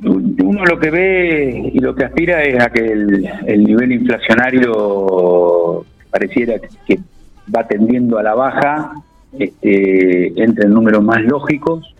uno 0.03 0.65
lo 0.65 0.79
que 0.79 0.89
ve 0.89 1.71
y 1.73 1.79
lo 1.79 1.95
que 1.95 2.05
aspira 2.05 2.43
es 2.43 2.63
a 2.63 2.69
que 2.69 2.85
el, 2.85 3.29
el 3.45 3.63
nivel 3.63 3.91
inflacionario 3.91 5.85
pareciera 6.09 6.55
que 6.85 6.99
va 7.53 7.67
tendiendo 7.67 8.17
a 8.17 8.23
la 8.23 8.33
baja, 8.33 8.93
este, 9.37 10.41
entre 10.41 10.65
en 10.65 10.73
números 10.73 11.03
más 11.03 11.21
lógicos, 11.21 11.93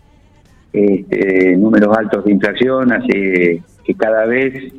este, 0.74 1.56
números 1.58 1.98
altos 1.98 2.26
de 2.26 2.32
inflación, 2.32 2.92
hace 2.92 3.62
que 3.84 3.94
cada 3.96 4.26
vez 4.26 4.74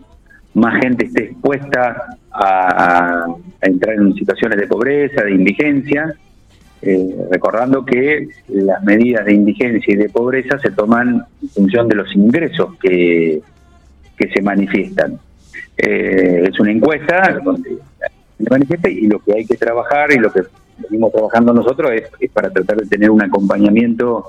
más 0.55 0.81
gente 0.83 1.07
esté 1.07 1.25
expuesta 1.25 2.17
a, 2.33 3.27
entrar 3.61 3.97
en 3.97 4.15
situaciones 4.15 4.59
de 4.59 4.67
pobreza, 4.67 5.25
de 5.25 5.33
indigencia, 5.33 6.15
eh, 6.83 7.27
recordando 7.31 7.85
que 7.85 8.29
las 8.49 8.83
medidas 8.85 9.25
de 9.25 9.35
indigencia 9.35 9.95
y 9.95 9.97
de 9.97 10.09
pobreza 10.09 10.59
se 10.59 10.71
toman 10.71 11.25
en 11.43 11.49
función 11.49 11.89
de 11.89 11.97
los 11.97 12.15
ingresos 12.15 12.77
que, 12.81 13.41
que 14.17 14.29
se 14.31 14.43
manifiestan. 14.43 15.19
Eh, 15.77 16.49
es 16.49 16.61
una 16.61 16.73
encuesta 16.73 17.41
donde 17.43 17.79
y 18.39 19.07
lo 19.09 19.19
que 19.19 19.33
hay 19.35 19.45
que 19.45 19.57
trabajar 19.57 20.13
y 20.13 20.19
lo 20.19 20.33
que 20.33 20.43
venimos 20.79 21.13
trabajando 21.13 21.53
nosotros 21.53 21.91
es, 21.93 22.31
para 22.31 22.51
tratar 22.51 22.77
de 22.77 22.87
tener 22.87 23.11
un 23.11 23.23
acompañamiento 23.23 24.27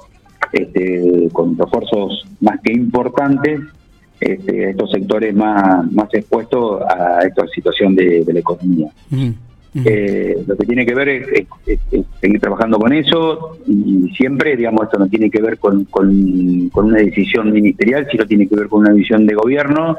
este, 0.52 1.30
con 1.32 1.58
refuerzos 1.58 2.26
más 2.40 2.60
que 2.62 2.74
importantes 2.74 3.62
este, 4.20 4.72
estos 4.72 4.92
sectores 4.92 5.36
más, 5.36 5.92
más 5.92 6.14
expuestos 6.14 6.82
a 6.82 7.22
esta 7.22 7.48
situación 7.48 7.96
de, 7.96 8.26
la 8.28 8.40
economía. 8.40 8.90
Eh, 9.76 10.36
lo 10.48 10.58
que 10.58 10.66
tiene 10.66 10.84
que 10.84 10.96
ver 10.96 11.10
es, 11.10 11.48
seguir 12.20 12.40
trabajando 12.40 12.80
con 12.80 12.92
eso 12.92 13.58
y 13.68 14.10
siempre, 14.18 14.58
digamos, 14.58 14.86
esto 14.86 14.98
no 14.98 15.08
tiene 15.08 15.30
que 15.30 15.42
ver 15.42 15.60
con, 15.60 15.86
con, 15.86 16.70
con 16.70 16.86
una 16.86 16.98
decisión 16.98 17.52
ministerial, 17.52 18.08
sino 18.12 18.26
tiene 18.26 18.48
que 18.48 18.56
ver 18.56 18.68
con 18.68 18.82
una 18.82 18.94
visión 18.94 19.28
de 19.28 19.36
gobierno 19.36 19.96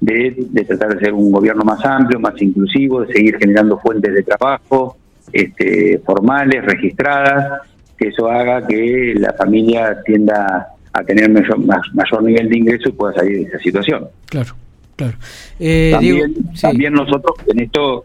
de, 0.00 0.64
tratar 0.66 0.94
de 0.94 1.00
ser 1.00 1.14
un 1.14 1.32
gobierno 1.32 1.64
más 1.64 1.84
amplio, 1.84 2.20
más 2.20 2.40
inclusivo, 2.40 3.02
de 3.02 3.12
seguir 3.12 3.36
generando 3.38 3.78
fuentes 3.78 4.12
de 4.12 4.22
trabajo 4.22 4.96
este, 5.32 6.00
formales, 6.04 6.64
registradas, 6.64 7.62
que 7.96 8.08
eso 8.08 8.28
haga 8.28 8.66
que 8.66 9.14
la 9.16 9.32
familia 9.34 10.02
tienda 10.04 10.68
a 10.92 11.02
tener 11.04 11.30
mayor, 11.30 11.58
mayor 11.58 12.22
nivel 12.22 12.48
de 12.48 12.58
ingreso 12.58 12.88
y 12.88 12.92
pueda 12.92 13.14
salir 13.14 13.38
de 13.38 13.42
esa 13.44 13.58
situación. 13.58 14.08
Claro, 14.26 14.54
claro. 14.96 15.16
Eh, 15.58 15.90
también, 15.92 16.34
también 16.60 16.92
nosotros 16.92 17.36
en 17.46 17.60
esto, 17.60 18.04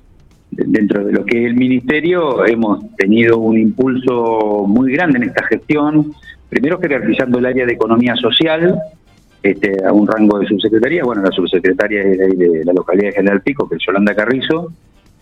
dentro 0.52 1.06
de 1.06 1.14
lo 1.14 1.26
que 1.26 1.44
es 1.44 1.46
el 1.50 1.56
ministerio, 1.56 2.46
hemos 2.46 2.96
tenido 2.96 3.38
un 3.38 3.58
impulso 3.58 4.66
muy 4.68 4.94
grande 4.94 5.18
en 5.18 5.24
esta 5.26 5.44
gestión, 5.46 6.14
primero 6.50 6.80
jerarquizando 6.80 7.40
el 7.40 7.46
área 7.46 7.66
de 7.66 7.74
economía 7.74 8.16
social, 8.16 8.80
este, 9.42 9.86
a 9.86 9.94
un 9.94 10.08
rango 10.08 10.40
de 10.40 10.48
subsecretaría. 10.48 11.04
Bueno, 11.04 11.22
la 11.22 11.32
subsecretaria 11.32 12.02
es 12.02 12.38
de, 12.38 12.66
la 12.66 12.74
localidad 12.74 13.10
de 13.10 13.16
General 13.16 13.42
Pico, 13.42 13.70
que 13.70 13.76
es 13.76 13.82
Yolanda 13.86 14.14
Carrizo. 14.14 14.72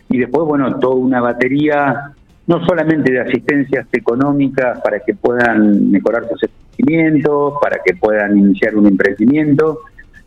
Y 0.10 0.18
después, 0.18 0.48
bueno, 0.48 0.80
toda 0.80 0.96
una 0.96 1.22
batería, 1.22 2.14
no 2.48 2.66
solamente 2.66 3.12
de 3.12 3.20
asistencias 3.20 3.88
económicas 3.92 4.80
para 4.82 5.02
que 5.02 5.14
puedan 5.14 5.92
mejorar 5.92 6.28
sus 6.30 6.42
emprendimientos, 6.44 7.54
para 7.62 7.80
que 7.86 7.96
puedan 7.96 8.38
iniciar 8.38 8.76
un 8.76 8.88
emprendimiento, 8.88 9.82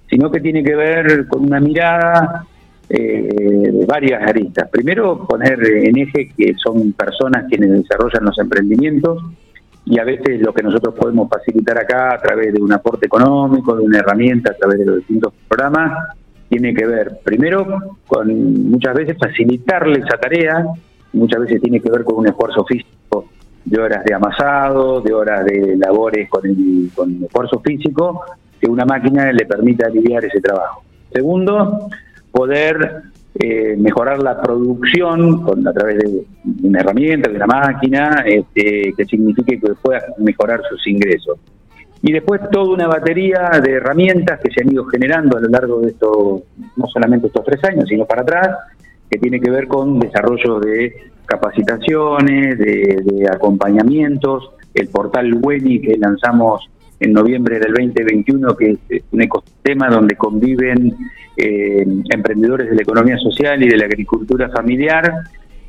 sino 0.08 0.30
que 0.30 0.40
tiene 0.40 0.62
que 0.62 0.76
ver 0.76 1.26
con 1.26 1.44
una 1.44 1.60
mirada 1.60 2.46
eh, 2.90 3.84
varias 3.86 4.22
aristas. 4.28 4.68
Primero, 4.68 5.26
poner 5.26 5.58
en 5.64 5.96
eje 5.96 6.32
que 6.36 6.54
son 6.54 6.92
personas 6.92 7.44
quienes 7.48 7.70
desarrollan 7.70 8.24
los 8.24 8.38
emprendimientos, 8.38 9.22
y 9.84 9.98
a 9.98 10.04
veces 10.04 10.40
lo 10.40 10.52
que 10.52 10.62
nosotros 10.62 10.94
podemos 10.94 11.28
facilitar 11.28 11.78
acá 11.78 12.14
a 12.14 12.18
través 12.18 12.52
de 12.52 12.60
un 12.60 12.72
aporte 12.72 13.06
económico, 13.06 13.76
de 13.76 13.82
una 13.82 14.00
herramienta, 14.00 14.52
a 14.52 14.54
través 14.54 14.78
de 14.78 14.86
los 14.86 14.96
distintos 14.96 15.32
programas, 15.48 16.16
tiene 16.48 16.74
que 16.74 16.84
ver 16.84 17.20
primero 17.24 17.96
con 18.06 18.70
muchas 18.70 18.94
veces 18.94 19.16
facilitarle 19.18 20.00
esa 20.00 20.18
tarea, 20.18 20.66
muchas 21.12 21.40
veces 21.42 21.62
tiene 21.62 21.80
que 21.80 21.90
ver 21.90 22.04
con 22.04 22.18
un 22.18 22.26
esfuerzo 22.26 22.64
físico 22.64 23.26
de 23.64 23.80
horas 23.80 24.04
de 24.04 24.14
amasado, 24.14 25.00
de 25.00 25.12
horas 25.12 25.44
de 25.44 25.76
labores 25.76 26.28
con 26.28 26.44
el, 26.44 26.90
con 26.94 27.24
esfuerzo 27.24 27.60
físico, 27.60 28.22
que 28.60 28.68
una 28.68 28.84
máquina 28.84 29.32
le 29.32 29.46
permita 29.46 29.86
aliviar 29.86 30.24
ese 30.24 30.40
trabajo. 30.40 30.82
Segundo, 31.12 31.88
poder 32.30 33.02
eh, 33.34 33.76
mejorar 33.78 34.22
la 34.22 34.40
producción 34.40 35.42
con 35.42 35.66
a 35.66 35.72
través 35.72 35.98
de 35.98 36.24
una 36.62 36.80
herramienta, 36.80 37.30
de 37.30 37.36
una 37.36 37.46
máquina, 37.46 38.24
este, 38.26 38.92
que 38.96 39.04
signifique 39.04 39.60
que 39.60 39.74
pueda 39.80 40.02
mejorar 40.18 40.60
sus 40.68 40.86
ingresos. 40.86 41.38
Y 42.02 42.12
después 42.12 42.40
toda 42.50 42.74
una 42.74 42.88
batería 42.88 43.50
de 43.62 43.72
herramientas 43.72 44.40
que 44.40 44.50
se 44.50 44.62
han 44.62 44.72
ido 44.72 44.84
generando 44.86 45.36
a 45.36 45.40
lo 45.40 45.48
largo 45.48 45.80
de 45.80 45.88
estos, 45.90 46.42
no 46.76 46.86
solamente 46.86 47.26
estos 47.26 47.44
tres 47.44 47.62
años, 47.64 47.84
sino 47.88 48.06
para 48.06 48.22
atrás, 48.22 48.56
que 49.10 49.18
tiene 49.18 49.40
que 49.40 49.50
ver 49.50 49.68
con 49.68 49.98
desarrollo 49.98 50.60
de 50.60 51.10
capacitaciones, 51.26 52.58
de, 52.58 53.28
acompañamientos, 53.30 54.50
el 54.74 54.88
portal 54.88 55.34
WENI 55.34 55.80
que 55.80 55.96
lanzamos 55.98 56.68
en 57.00 57.12
noviembre 57.12 57.58
del 57.58 57.72
2021, 57.72 58.56
que 58.56 58.78
es 58.88 59.02
un 59.10 59.22
ecosistema 59.22 59.88
donde 59.88 60.16
conviven 60.16 60.94
eh, 61.36 61.86
emprendedores 62.10 62.68
de 62.68 62.76
la 62.76 62.82
economía 62.82 63.16
social 63.18 63.62
y 63.62 63.68
de 63.68 63.76
la 63.78 63.86
agricultura 63.86 64.50
familiar, 64.50 65.10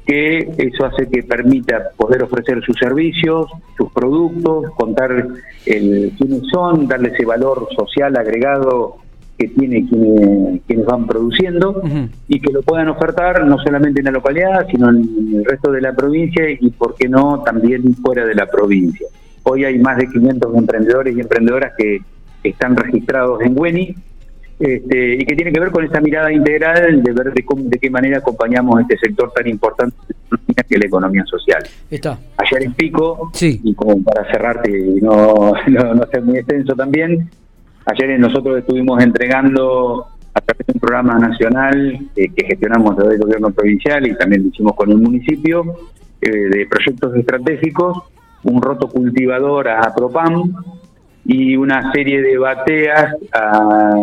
que 0.05 0.39
eso 0.57 0.85
hace 0.85 1.07
que 1.07 1.23
permita 1.23 1.91
poder 1.95 2.23
ofrecer 2.23 2.61
sus 2.63 2.75
servicios, 2.77 3.47
sus 3.77 3.91
productos, 3.93 4.71
contar 4.71 5.11
el, 5.65 6.11
quiénes 6.17 6.41
son, 6.51 6.87
darle 6.87 7.09
ese 7.09 7.25
valor 7.25 7.67
social 7.77 8.17
agregado 8.17 8.97
que 9.37 9.47
tiene 9.47 9.87
quienes, 9.87 10.85
van 10.85 11.07
produciendo 11.07 11.81
y 12.27 12.39
que 12.39 12.51
lo 12.51 12.61
puedan 12.61 12.89
ofertar 12.89 13.45
no 13.45 13.57
solamente 13.59 14.01
en 14.01 14.05
la 14.05 14.11
localidad, 14.11 14.67
sino 14.69 14.89
en 14.89 15.35
el 15.35 15.45
resto 15.45 15.71
de 15.71 15.81
la 15.81 15.93
provincia 15.93 16.43
y, 16.49 16.69
por 16.71 16.95
qué 16.95 17.07
no, 17.07 17.41
también 17.43 17.95
fuera 17.95 18.25
de 18.25 18.35
la 18.35 18.45
provincia. 18.45 19.07
Hoy 19.51 19.65
hay 19.65 19.77
más 19.79 19.97
de 19.97 20.07
500 20.07 20.55
emprendedores 20.55 21.15
y 21.15 21.19
emprendedoras 21.19 21.73
que 21.77 21.99
están 22.43 22.75
registrados 22.75 23.41
en 23.41 23.59
WENI 23.59 23.95
este, 24.59 25.15
y 25.15 25.25
que 25.25 25.35
tiene 25.35 25.51
que 25.51 25.59
ver 25.59 25.71
con 25.71 25.83
esa 25.83 25.99
mirada 25.99 26.31
integral 26.31 27.03
de 27.03 27.11
ver 27.11 27.33
de, 27.33 27.43
de 27.43 27.79
qué 27.79 27.89
manera 27.89 28.19
acompañamos 28.19 28.79
este 28.81 28.97
sector 28.97 29.31
tan 29.33 29.47
importante 29.47 29.97
que 30.55 30.75
es 30.75 30.79
la 30.79 30.87
economía 30.87 31.25
social. 31.25 31.63
Está. 31.89 32.17
Ayer 32.37 32.63
en 32.63 32.73
Pico, 32.73 33.29
sí. 33.33 33.59
y 33.63 33.73
como 33.73 34.01
para 34.03 34.29
cerrarte 34.31 34.71
y 34.71 35.01
no, 35.01 35.53
no, 35.67 35.93
no 35.95 36.05
ser 36.07 36.21
muy 36.21 36.37
extenso 36.37 36.75
también, 36.75 37.29
ayer 37.87 38.19
nosotros 38.19 38.59
estuvimos 38.59 39.03
entregando 39.03 40.07
a 40.33 40.39
través 40.39 40.67
de 40.67 40.73
un 40.73 40.79
programa 40.79 41.19
nacional 41.19 42.07
eh, 42.15 42.29
que 42.33 42.45
gestionamos 42.45 42.95
desde 42.97 43.15
el 43.15 43.19
gobierno 43.19 43.51
provincial 43.51 44.07
y 44.07 44.15
también 44.15 44.43
lo 44.43 44.49
hicimos 44.49 44.75
con 44.75 44.91
el 44.91 44.97
municipio, 44.97 45.75
eh, 46.21 46.29
de 46.29 46.67
proyectos 46.67 47.15
estratégicos, 47.15 47.97
un 48.43 48.61
roto 48.61 48.87
cultivador 48.87 49.67
a 49.67 49.93
Propam 49.93 50.53
y 51.25 51.55
una 51.55 51.91
serie 51.91 52.21
de 52.21 52.37
bateas 52.37 53.15
a 53.33 53.95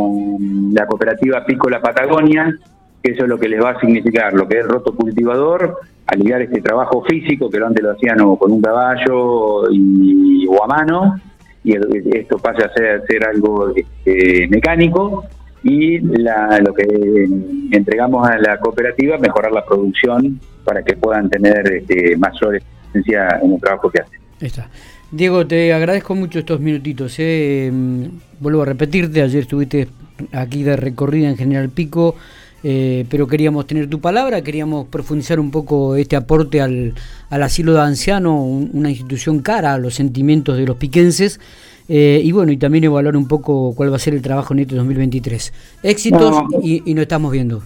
la 0.73 0.87
cooperativa 0.87 1.45
Pícola 1.45 1.81
Patagonia, 1.81 2.57
que 3.03 3.13
eso 3.13 3.25
es 3.25 3.29
lo 3.29 3.39
que 3.39 3.49
les 3.49 3.63
va 3.63 3.71
a 3.71 3.81
significar, 3.81 4.33
lo 4.33 4.47
que 4.47 4.59
es 4.59 4.67
roto 4.67 4.95
cultivador, 4.95 5.79
aliviar 6.07 6.43
este 6.43 6.61
trabajo 6.61 7.05
físico, 7.05 7.51
que 7.51 7.59
antes 7.59 7.83
lo 7.83 7.93
hacían 7.93 8.19
con 8.37 8.53
un 8.53 8.63
caballo 8.63 9.71
y, 9.71 10.47
o 10.47 10.63
a 10.63 10.67
mano, 10.67 11.21
y 11.65 11.75
esto 12.17 12.39
pasa 12.39 12.67
a 12.67 12.73
ser, 12.73 13.03
ser 13.07 13.27
algo 13.27 13.73
este, 13.75 14.47
mecánico, 14.49 15.25
y 15.63 15.99
la, 15.99 16.61
lo 16.61 16.73
que 16.73 17.29
entregamos 17.73 18.29
a 18.29 18.39
la 18.39 18.59
cooperativa, 18.59 19.19
mejorar 19.19 19.53
la 19.53 19.65
producción 19.65 20.41
para 20.65 20.83
que 20.83 20.97
puedan 20.97 21.29
tener 21.29 21.67
este, 21.73 22.17
mayor 22.17 22.57
eficiencia 22.57 23.41
en 23.43 23.55
el 23.55 23.61
trabajo 23.61 23.91
que 23.91 24.03
hacen. 24.03 24.28
Está. 24.41 24.71
Diego, 25.11 25.47
te 25.47 25.73
agradezco 25.73 26.15
mucho 26.15 26.39
estos 26.39 26.61
minutitos. 26.61 27.15
Eh. 27.19 27.71
Mm, 27.73 28.05
vuelvo 28.41 28.63
a 28.63 28.67
repetirte, 28.67 29.23
ayer 29.23 29.43
estuviste 29.43 29.89
aquí 30.33 30.63
de 30.63 30.77
recorrida 30.77 31.29
en 31.29 31.37
General 31.37 31.69
Pico, 31.71 32.15
eh, 32.63 33.07
pero 33.09 33.27
queríamos 33.27 33.67
tener 33.67 33.89
tu 33.89 34.01
palabra, 34.01 34.43
queríamos 34.43 34.87
profundizar 34.89 35.41
un 35.41 35.51
poco 35.51 35.97
este 35.97 36.17
aporte 36.17 36.61
al, 36.61 36.95
al 37.31 37.43
asilo 37.43 37.73
de 37.73 37.81
anciano, 37.81 38.43
una 38.43 38.91
institución 38.91 39.41
cara 39.41 39.75
a 39.75 39.79
los 39.79 39.95
sentimientos 39.95 40.57
de 40.57 40.67
los 40.67 40.77
piquenses. 40.77 41.41
Eh, 41.89 42.21
y 42.23 42.33
bueno, 42.33 42.53
y 42.53 42.59
también 42.59 42.85
evaluar 42.85 43.17
un 43.17 43.27
poco 43.27 43.73
cuál 43.75 43.91
va 43.91 43.97
a 43.97 44.01
ser 44.01 44.13
el 44.13 44.21
trabajo 44.21 44.53
en 44.53 44.61
este 44.61 44.75
2023. 44.75 45.53
Éxitos 45.83 46.43
Y, 46.63 46.83
y 46.85 46.95
nos 46.95 47.03
estamos 47.03 47.33
viendo. 47.33 47.63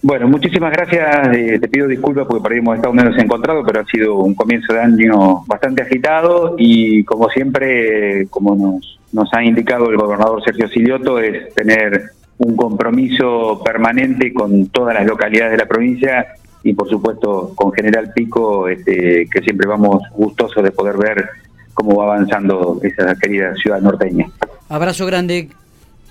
Bueno, 0.00 0.28
muchísimas 0.28 0.72
gracias. 0.72 1.36
Eh, 1.36 1.58
te 1.60 1.68
pido 1.68 1.88
disculpas 1.88 2.26
porque 2.26 2.42
por 2.42 2.52
ahí 2.52 2.58
hemos 2.58 2.76
estado 2.76 2.94
menos 2.94 3.18
encontrados, 3.18 3.64
pero 3.66 3.80
ha 3.80 3.84
sido 3.84 4.16
un 4.16 4.34
comienzo 4.34 4.72
de 4.72 4.80
año 4.80 5.44
bastante 5.46 5.82
agitado 5.82 6.54
y 6.56 7.02
como 7.04 7.28
siempre, 7.30 8.26
como 8.28 8.80
nos, 9.12 9.34
ha 9.34 9.42
indicado 9.42 9.90
el 9.90 9.96
gobernador 9.96 10.42
Sergio 10.44 10.68
Silioto, 10.68 11.18
es 11.18 11.52
tener 11.54 12.10
un 12.38 12.56
compromiso 12.56 13.60
permanente 13.64 14.32
con 14.32 14.68
todas 14.68 14.94
las 14.94 15.06
localidades 15.06 15.52
de 15.52 15.58
la 15.58 15.66
provincia 15.66 16.26
y 16.62 16.74
por 16.74 16.88
supuesto 16.88 17.52
con 17.56 17.72
General 17.72 18.12
Pico, 18.14 18.68
este, 18.68 19.26
que 19.30 19.40
siempre 19.42 19.66
vamos 19.66 20.02
gustosos 20.14 20.62
de 20.62 20.70
poder 20.70 20.96
ver 20.96 21.28
cómo 21.74 21.96
va 21.96 22.14
avanzando 22.14 22.80
esa 22.82 23.16
querida 23.16 23.54
ciudad 23.54 23.80
norteña. 23.80 24.26
Abrazo 24.68 25.06
grande. 25.06 25.48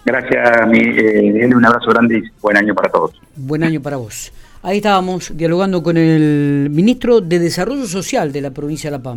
Gracias, 0.08 0.66
mi, 0.70 0.80
eh, 0.80 1.54
un 1.54 1.66
abrazo 1.66 1.90
grande 1.90 2.20
y 2.20 2.42
buen 2.42 2.56
año 2.56 2.74
para 2.74 2.90
todos. 2.90 3.12
Buen 3.36 3.62
año 3.62 3.82
para 3.82 3.98
vos. 3.98 4.32
Ahí 4.64 4.78
estábamos 4.78 5.36
dialogando 5.36 5.84
con 5.84 5.98
el 5.98 6.70
ministro 6.72 7.20
de 7.20 7.40
Desarrollo 7.40 7.86
Social 7.86 8.32
de 8.32 8.40
la 8.40 8.52
provincia 8.52 8.90
de 8.90 8.96
La 8.96 9.04
Pampa. 9.04 9.16